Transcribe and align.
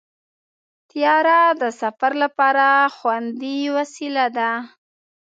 طیاره 0.89 1.41
د 1.61 1.63
سفر 1.81 2.11
لپاره 2.23 2.65
خوندي 2.95 3.59
وسیله 3.75 4.25
ده. 4.37 4.51